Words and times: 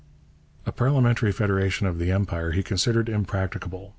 A 0.65 0.71
parliamentary 0.71 1.31
federation 1.31 1.85
of 1.85 1.99
the 1.99 2.11
Empire 2.11 2.53
he 2.53 2.63
considered 2.63 3.07
impracticable. 3.07 3.89